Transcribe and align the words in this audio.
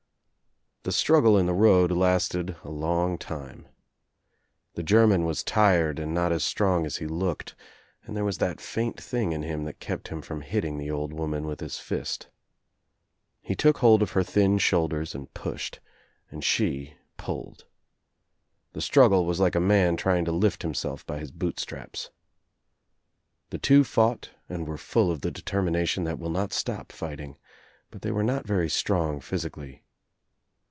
I 0.03 0.85
The 0.89 0.93
struggle 0.93 1.37
in 1.37 1.45
the 1.45 1.53
road 1.53 1.91
lasted 1.91 2.55
a 2.63 2.71
long 2.71 3.19
time. 3.19 3.67
The 4.73 4.81
German 4.81 5.25
was 5.25 5.43
tired 5.43 5.99
and 5.99 6.11
not 6.11 6.31
as 6.31 6.43
strong 6.43 6.87
as 6.87 6.97
he 6.97 7.05
looked, 7.05 7.53
and 8.03 8.17
there 8.17 8.25
was 8.25 8.39
that 8.39 8.59
faint 8.59 8.99
thing 8.99 9.31
in 9.31 9.43
him 9.43 9.65
that 9.65 9.79
kept 9.79 10.09
htm 10.09 10.23
from 10.25 10.41
hitting 10.41 10.79
the 10.79 10.89
old 10.89 11.13
woman 11.13 11.45
with 11.45 11.59
his 11.59 11.77
fist. 11.77 12.29
He 13.43 13.53
took 13.53 13.77
hold 13.77 14.01
of 14.01 14.13
her 14.13 14.23
thin 14.23 14.57
shoulders 14.57 15.13
and 15.13 15.31
pushed, 15.35 15.79
and 16.31 16.43
she 16.43 16.95
pulled. 17.15 17.65
The 18.73 18.81
struggle 18.81 19.23
was 19.27 19.39
like 19.39 19.53
a 19.53 19.59
man 19.59 19.97
trying 19.97 20.25
to 20.25 20.31
lift 20.31 20.63
himself 20.63 21.05
by 21.05 21.19
his 21.19 21.29
boot 21.29 21.59
straps. 21.59 22.09
The 23.51 23.59
two 23.59 23.83
fought 23.83 24.31
and 24.49 24.67
were 24.67 24.79
full 24.79 25.11
of 25.11 25.21
the 25.21 25.29
determination 25.29 26.05
that 26.05 26.17
will 26.17 26.31
not 26.31 26.51
stop 26.53 26.91
fighting, 26.91 27.37
but 27.91 28.01
they 28.01 28.09
were 28.11 28.23
not 28.23 28.47
very 28.47 28.67
strong 28.67 29.19
physically. 29.19 29.83